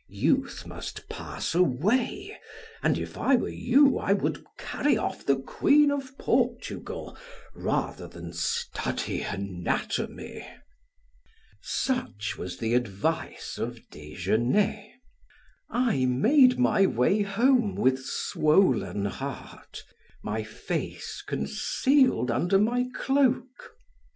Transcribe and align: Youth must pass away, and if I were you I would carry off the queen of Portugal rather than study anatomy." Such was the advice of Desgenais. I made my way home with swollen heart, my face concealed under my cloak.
Youth 0.09 0.65
must 0.65 1.07
pass 1.09 1.53
away, 1.53 2.35
and 2.81 2.97
if 2.97 3.19
I 3.19 3.35
were 3.35 3.49
you 3.49 3.99
I 3.99 4.13
would 4.13 4.43
carry 4.57 4.97
off 4.97 5.23
the 5.23 5.35
queen 5.37 5.91
of 5.91 6.17
Portugal 6.17 7.15
rather 7.53 8.07
than 8.07 8.33
study 8.33 9.21
anatomy." 9.21 10.43
Such 11.61 12.35
was 12.35 12.57
the 12.57 12.73
advice 12.73 13.59
of 13.59 13.77
Desgenais. 13.91 14.89
I 15.69 16.05
made 16.05 16.57
my 16.57 16.87
way 16.87 17.21
home 17.21 17.75
with 17.75 18.03
swollen 18.03 19.05
heart, 19.05 19.83
my 20.23 20.41
face 20.43 21.23
concealed 21.27 22.31
under 22.31 22.57
my 22.57 22.87
cloak. 22.95 23.75